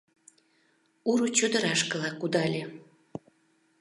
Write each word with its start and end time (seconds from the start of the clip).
—Ур 1.11 1.19
чодырашкыла 1.37 2.09
кудале. 2.19 2.61